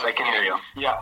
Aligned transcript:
Yes, 0.00 0.08
I 0.08 0.12
can 0.16 0.32
hear 0.32 0.42
you. 0.44 0.56
Yeah. 0.76 0.96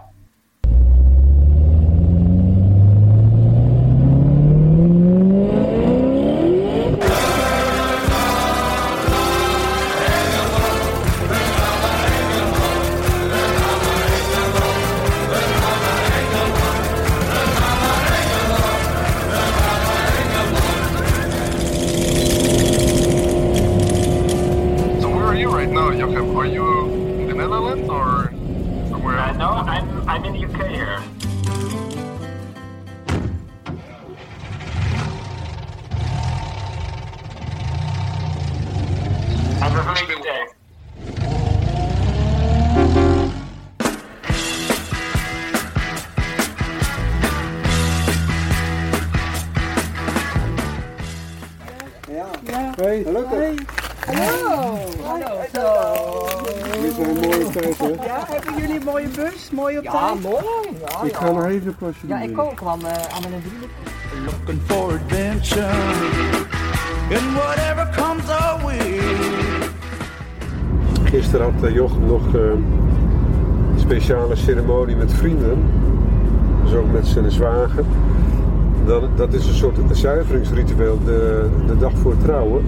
I'm 30.09 30.25
I'm 30.25 30.25
in 30.25 30.33
the 30.33 30.47
UK 30.47 30.69
here. 30.71 30.87
Have 39.61 39.75
a 39.77 39.83
very 39.83 40.07
good 40.07 40.23
day. 40.23 40.47
Hey, 52.77 53.03
gelukkig. 53.03 53.59
Dit 54.09 55.59
is 57.01 57.07
een 57.07 57.15
mooie 57.21 57.51
tijd, 57.53 57.79
hè? 57.79 57.87
Ja, 58.05 58.25
hebben 58.29 58.61
jullie 58.61 58.77
een 58.77 58.85
mooie 58.85 59.09
bus? 59.17 59.51
Mooi 59.53 59.79
op 59.79 59.85
Ja, 59.85 60.07
tijd? 60.07 60.23
mooi. 60.23 60.45
Ja, 60.87 61.03
Ik 61.05 61.15
ga 61.17 61.31
nog 61.33 61.45
even 61.45 61.67
een 61.67 61.77
plasje 61.77 62.07
ja, 62.07 62.21
ik 62.21 62.39
ook 62.39 62.57
kwam 62.57 62.81
eh, 62.81 62.93
aan 62.93 63.31
mijn 63.31 63.43
vrienden. 63.43 63.69
Looking 64.25 64.61
for 64.67 64.93
adventure 64.93 65.67
and 67.11 67.33
whatever 67.35 67.89
comes 67.97 68.29
our 68.29 68.63
way. 68.63 68.99
Gisteren 71.05 71.55
had 71.61 71.73
Jochem 71.73 72.07
nog 72.07 72.35
eh, 72.35 72.41
een 72.41 72.65
speciale 73.81 74.37
ceremonie 74.37 74.97
met 74.97 75.13
vrienden. 75.13 75.59
Dus 76.65 76.75
ook 76.75 76.93
met 76.93 77.07
zijn 77.07 77.31
zwager. 77.31 77.85
Dat, 78.87 79.03
dat 79.17 79.33
is 79.33 79.47
een 79.47 79.55
soort 79.55 79.77
zuiveringsritueel 79.93 80.99
de, 81.05 81.49
de 81.67 81.77
dag 81.79 81.93
voor 82.03 82.15
trouwen. 82.25 82.65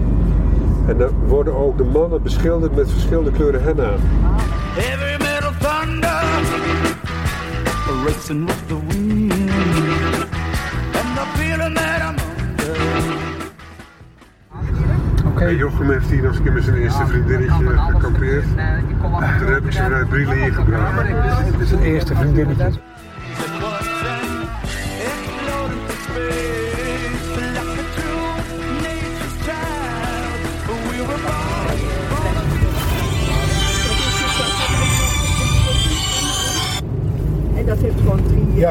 En 0.86 0.98
dan 0.98 1.10
worden 1.26 1.56
ook 1.56 1.76
de 1.76 1.84
mannen 1.84 2.22
beschilderd 2.22 2.76
met 2.76 2.90
verschillende 2.90 3.30
kleuren 3.30 3.62
henna. 3.62 3.90
Heavy 4.74 5.22
metal 5.22 5.52
thunder, 5.58 6.22
racing 8.04 8.46
with 8.46 8.68
the 8.68 8.78
wind, 8.88 9.32
and 10.92 11.16
the 11.16 11.24
feeling 11.34 11.74
that 11.74 12.00
I'm 12.02 12.16
under. 15.34 15.48
En 15.48 15.56
Jochem 15.56 15.90
heeft 15.90 16.10
hier 16.10 16.22
nog 16.22 16.28
eens 16.28 16.36
een 16.38 16.42
keer 16.42 16.52
met 16.52 16.64
zijn 16.64 16.76
eerste 16.76 17.06
vriendinnetje 17.06 17.66
gekampeerd. 17.66 18.44
Toen 19.38 19.52
heb 19.52 19.64
ik 19.64 19.72
ze 19.72 19.82
vanuit 19.82 20.08
Brielen 20.08 20.36
hier 20.36 20.52
gebracht. 20.52 21.06
Zijn 21.64 21.82
eerste 21.82 22.14
vriendinnetje. 22.14 22.70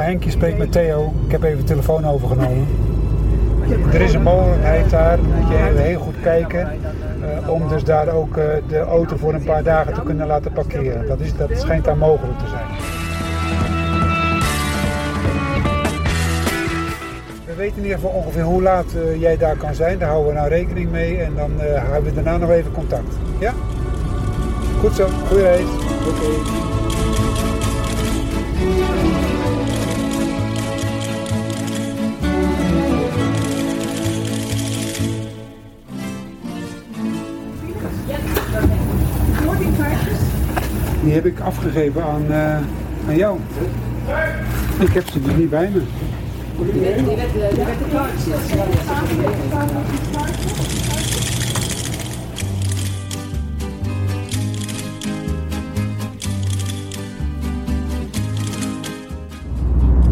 Henkje 0.01 0.31
spreekt 0.31 0.57
met 0.57 0.71
Theo. 0.71 1.13
Ik 1.25 1.31
heb 1.31 1.43
even 1.43 1.57
de 1.57 1.63
telefoon 1.63 2.05
overgenomen. 2.05 2.67
Er 3.93 4.01
is 4.01 4.13
een 4.13 4.21
mogelijkheid 4.21 4.89
daar, 4.89 5.19
moet 5.19 5.47
je 5.47 5.55
heel 5.81 5.99
goed 5.99 6.21
kijken. 6.21 6.67
eh, 7.21 7.49
om 7.49 7.67
dus 7.67 7.83
daar 7.83 8.13
ook 8.13 8.37
eh, 8.37 8.45
de 8.67 8.79
auto 8.79 9.17
voor 9.17 9.33
een 9.33 9.43
paar 9.43 9.63
dagen 9.63 9.93
te 9.93 10.01
kunnen 10.01 10.27
laten 10.27 10.51
parkeren. 10.51 11.07
Dat, 11.07 11.19
is, 11.19 11.35
dat 11.37 11.49
schijnt 11.53 11.85
daar 11.85 11.97
mogelijk 11.97 12.39
te 12.39 12.47
zijn. 12.47 12.65
We 17.45 17.55
weten 17.55 17.77
in 17.77 17.83
ieder 17.83 17.99
geval 17.99 18.13
ongeveer 18.13 18.43
hoe 18.43 18.61
laat 18.61 18.93
eh, 18.93 19.21
jij 19.21 19.37
daar 19.37 19.55
kan 19.55 19.73
zijn. 19.73 19.99
Daar 19.99 20.09
houden 20.09 20.33
we 20.33 20.39
nou 20.39 20.49
rekening 20.49 20.91
mee 20.91 21.17
en 21.17 21.35
dan 21.35 21.51
houden 21.89 22.03
we 22.03 22.13
daarna 22.23 22.37
nog 22.37 22.49
even 22.49 22.71
contact. 22.71 23.15
Ja? 23.39 23.53
Goed 24.79 24.95
zo, 24.95 25.07
goeie 25.27 25.43
reis. 25.43 25.67
Oké. 26.07 26.57
Die 41.09 41.17
heb 41.17 41.27
ik 41.27 41.39
afgegeven 41.39 42.03
aan, 42.03 42.25
eh, 42.31 42.57
aan 43.07 43.15
jou. 43.15 43.37
Ik 44.79 44.93
heb 44.93 45.07
ze 45.09 45.21
dus 45.21 45.35
niet 45.35 45.49
bij 45.49 45.69
me. 45.73 45.81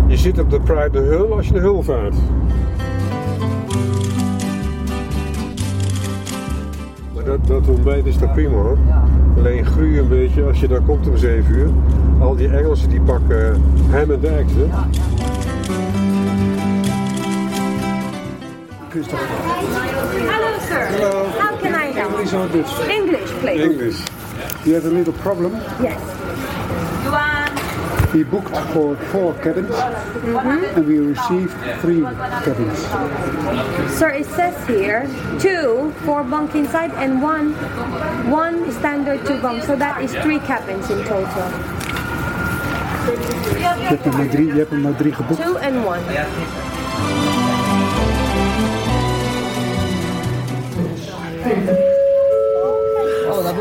Je 0.08 0.18
zit 0.18 0.40
op 0.40 0.50
de 0.50 0.60
Pride 0.60 0.90
de 0.92 1.00
Hul 1.00 1.36
als 1.36 1.48
je 1.48 1.54
de 1.54 1.60
Hul 1.60 1.84
vaart. 1.84 2.16
Dat, 7.28 7.48
dat 7.48 7.68
ontbijt 7.68 8.06
is 8.06 8.18
toch 8.18 8.34
prima 8.34 8.56
hoor. 8.56 8.78
Alleen 9.38 9.66
groei 9.66 10.00
een 10.00 10.08
beetje 10.08 10.44
als 10.44 10.60
je 10.60 10.68
daar 10.68 10.82
komt 10.82 11.08
om 11.08 11.18
7 11.18 11.56
uur. 11.56 11.70
Al 12.20 12.36
die 12.36 12.48
Engelsen 12.48 12.90
die 12.90 13.02
pakken 13.02 13.64
ham 13.90 14.12
en 14.12 14.38
eggs 14.38 14.54
hè. 14.54 14.66
Hello, 20.28 20.60
sir. 20.68 20.88
Hello. 20.88 21.26
How 21.40 21.62
can 21.62 21.74
I 21.74 21.94
help? 21.94 22.12
English 22.12 22.34
or 22.34 22.52
Dutch? 22.52 22.90
English, 22.90 23.32
please. 23.40 23.64
English. 23.64 24.00
You 24.64 24.76
have 24.76 24.88
a 24.88 24.94
little 24.94 25.14
problem. 25.14 25.52
Yes. 25.82 25.96
You 28.14 28.24
want 28.26 28.42
We 28.42 28.50
booked 28.50 28.56
for 28.72 28.96
four 29.12 29.34
cabins 29.36 29.76
and 29.76 30.88
we 30.88 31.00
received 31.00 31.54
three 31.82 32.02
cabins. 32.02 32.80
Sir, 33.98 34.10
it 34.10 34.26
says 34.26 34.56
here 34.68 35.08
two, 35.40 35.94
four 36.06 36.24
bunk 36.24 36.56
inside, 36.56 36.92
and 36.92 37.22
one, 37.22 37.54
one 38.32 38.72
standard 38.72 39.26
two 39.26 39.42
bunk. 39.42 39.64
So 39.64 39.76
that 39.76 40.02
is 40.02 40.14
three 40.24 40.40
cabins 40.40 40.90
in 40.90 41.04
total. 41.04 41.50
Je 43.58 43.96
hebt 43.96 44.06
er 44.06 44.18
maar 44.18 44.28
drie, 44.30 44.48
je 44.48 44.54
hebt 44.54 44.72
er 44.72 44.78
maar 44.78 44.96
drie 44.96 45.14
geboekt. 45.14 45.42
Two 45.42 45.58
and 45.58 45.86
one. 45.86 46.02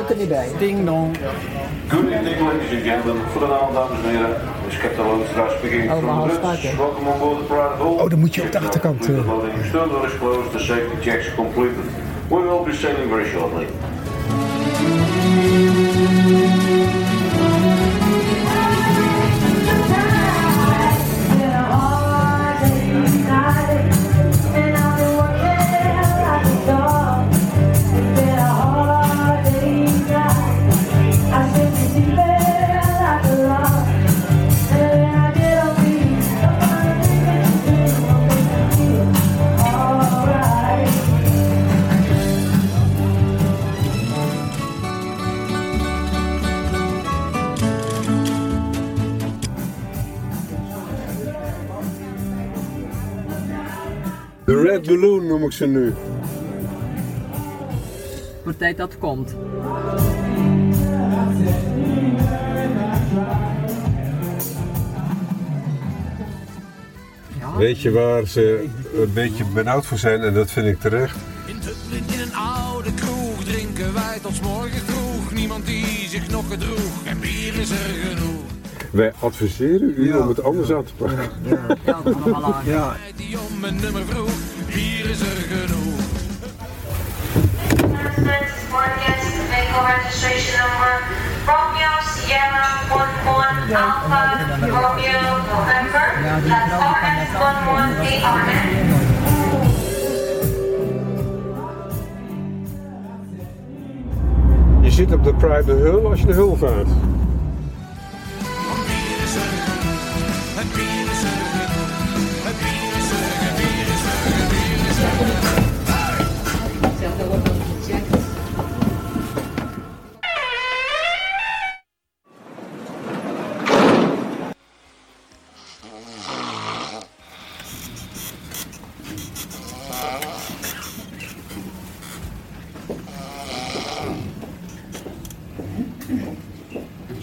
Moet 0.08 0.14
er 0.14 0.20
niet 0.20 0.28
bij. 0.28 0.48
Ding 0.58 0.84
dong. 0.86 1.16
Good 1.88 2.04
evening, 2.10 2.40
ladies 2.40 2.70
and 2.72 2.82
gentlemen. 2.82 3.22
Goedenavond, 3.32 3.74
dames 3.74 3.98
en 4.04 4.10
heren. 4.10 4.34
This 4.64 4.74
is 4.74 4.80
Captain 4.80 5.06
Loonstra 5.06 5.48
speaking 5.58 5.90
Oh, 5.90 5.96
from 5.98 6.04
maar 6.06 6.28
the 6.28 6.40
half 6.40 6.40
Dutch. 6.42 6.58
staat, 6.60 6.70
hè? 6.72 6.76
Welcome 6.76 7.08
on 7.12 7.18
board 7.18 7.38
the 7.38 7.44
Pride 7.44 7.74
Hall. 7.78 7.86
Oh, 8.02 8.10
dan 8.10 8.18
moet 8.18 8.34
je 8.34 8.42
op 8.42 8.52
de 8.52 8.58
achterkant, 8.58 9.02
The 9.02 9.12
loading 9.12 9.64
stern 9.68 9.90
is 10.04 10.18
closed, 10.18 10.50
the 10.52 10.58
safety 10.58 10.96
checks 11.10 11.34
completed. 11.34 11.84
We 12.28 12.36
will 12.40 12.62
be 12.64 12.72
sailing 12.72 13.08
very 13.10 13.24
shortly. 13.34 13.66
De 54.56 54.62
Red 54.62 54.86
Balloon 54.86 55.26
noem 55.26 55.42
ik 55.42 55.52
ze 55.52 55.66
nu. 55.66 55.94
Wordt 58.42 58.58
tijd 58.58 58.76
dat 58.76 58.98
komt. 58.98 59.36
Ja. 67.38 67.56
Weet 67.56 67.80
je 67.80 67.90
waar 67.90 68.26
ze 68.26 68.68
een 68.94 69.12
beetje 69.12 69.44
benauwd 69.44 69.86
voor 69.86 69.98
zijn, 69.98 70.22
en 70.22 70.34
dat 70.34 70.50
vind 70.50 70.66
ik 70.66 70.80
terecht? 70.80 71.16
In 71.46 71.54
Dublin 71.54 72.14
in 72.14 72.20
een 72.20 72.34
oude 72.34 72.94
kroeg 72.94 73.44
drinken 73.44 73.94
wij 73.94 74.18
tot 74.22 74.42
morgen 74.42 74.80
vroeg. 74.80 75.32
Niemand 75.32 75.66
die 75.66 76.08
zich 76.08 76.30
nog 76.30 76.48
gedroeg, 76.48 77.04
en 77.04 77.20
bier 77.20 77.54
is 77.54 77.70
er 77.70 77.76
genoeg. 77.76 78.44
Wij 78.90 79.12
adviseren 79.20 79.94
u 79.96 80.08
ja, 80.08 80.18
om 80.18 80.28
het 80.28 80.42
anders 80.42 80.68
ja, 80.68 80.76
aan 80.76 80.84
te 80.84 80.94
pakken. 80.96 81.18
Ja, 81.44 81.76
ja. 81.84 82.00
dat 82.02 82.14
is 82.64 82.72
Ja, 82.72 82.96
Die 83.16 83.38
om 83.38 83.64
een 83.64 83.76
nummer 83.76 84.02
vroeg 84.06 84.45
is 85.16 85.28
er 85.28 85.42
genoeg. 85.48 86.00
vehicle 89.50 89.84
registration 89.94 90.54
number 90.62 90.94
Romeo 91.50 91.92
Sierra 92.12 92.68
11 92.90 93.74
Alpha 93.84 94.22
Romeo 94.60 95.20
November. 95.52 96.06
That's 96.50 96.72
RS 97.02 97.30
11 97.34 98.22
ARN. 98.24 98.68
Je 104.82 104.90
zit 104.90 105.12
op 105.12 105.24
de 105.24 105.34
private 105.34 105.72
hull 105.72 106.06
als 106.06 106.20
je 106.20 106.26
de 106.26 106.32
hul 106.32 106.56
vaart. 106.56 106.88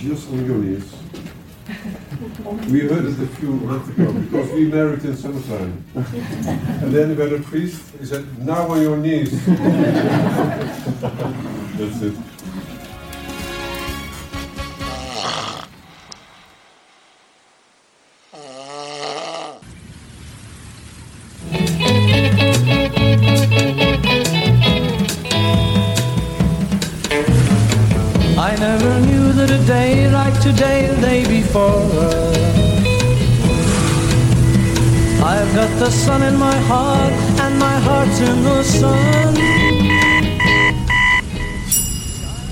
Just 0.04 0.30
on 0.32 0.46
your 0.46 0.58
knees. 0.58 0.92
We 2.70 2.82
heard 2.82 3.06
it 3.06 3.18
a 3.22 3.28
few 3.38 3.52
months 3.52 3.88
ago 3.88 4.12
because 4.12 4.52
we 4.52 4.66
married 4.66 5.06
in 5.06 5.16
summertime. 5.16 5.82
and 5.96 6.94
then 6.94 7.16
when 7.16 7.30
the 7.30 7.40
priest, 7.40 7.82
he 7.98 8.06
said, 8.06 8.26
now 8.46 8.68
on 8.68 8.82
your 8.82 8.98
knees. 8.98 9.32
That's 11.78 12.02
it. 12.02 12.33
Day 29.84 30.08
like 30.10 30.40
today, 30.40 30.88
the 30.88 31.00
day 31.02 31.22
before. 31.28 31.84
I've 35.32 35.52
got 35.60 35.72
the 35.80 35.92
sun 35.92 36.22
in 36.24 36.36
my 36.38 36.58
heart, 36.72 37.14
and 37.44 37.54
my 37.60 37.78
heart's 37.88 38.20
in 38.30 38.38
the 38.44 38.64
sun. 38.64 39.36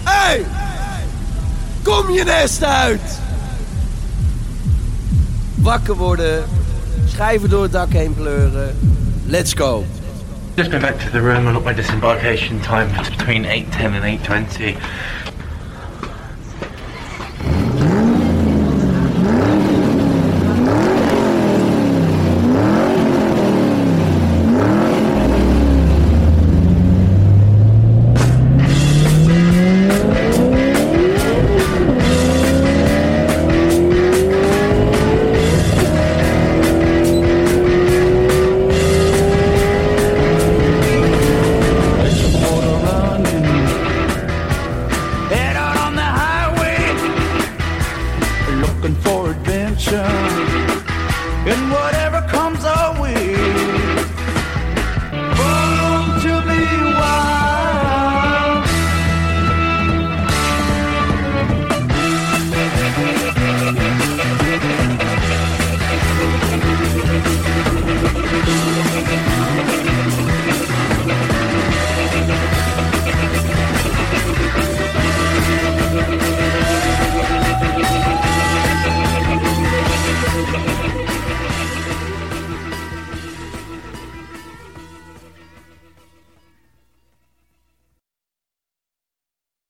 Hey! 0.06 0.46
Kom 1.84 2.14
je 2.14 2.24
nest 2.24 2.64
uit! 2.64 3.20
Wakker 5.56 5.96
worden, 5.96 6.44
schijven 7.06 7.50
door 7.50 7.64
het 7.64 7.72
dak 7.72 7.92
heen 7.92 8.14
pleuren. 8.14 8.76
Let's 9.26 9.54
go! 9.54 9.86
Just 10.56 10.70
been 10.70 10.82
back 10.82 11.00
to 11.00 11.10
the 11.10 11.20
room 11.20 11.46
and 11.48 11.54
look 11.54 11.64
my 11.64 11.74
disembarkation 11.74 12.60
time. 12.60 12.90
It's 13.00 13.10
between 13.10 13.44
8.10 13.46 13.94
and 13.96 14.04
8.20. 14.04 14.76